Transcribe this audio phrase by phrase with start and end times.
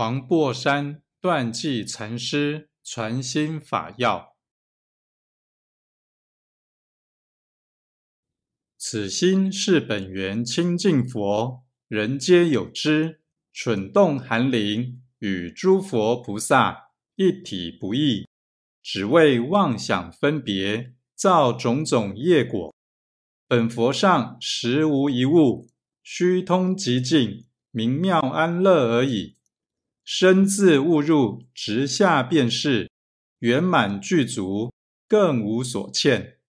[0.00, 4.34] 黄檗山断际禅师传心法要：
[8.78, 13.20] 此心是本源清净佛，人皆有之。
[13.52, 18.26] 蠢动寒灵与诸佛菩萨一体不异，
[18.82, 22.74] 只为妄想分别，造种种业果。
[23.46, 25.68] 本佛上实无一物，
[26.02, 29.36] 虚通极净，明妙安乐而已。
[30.12, 32.90] 身自误入，直下便是
[33.38, 34.72] 圆满具足，
[35.06, 36.39] 更无所欠。